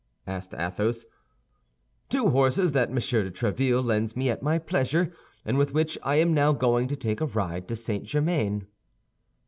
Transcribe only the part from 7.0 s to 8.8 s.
a ride to St. Germain."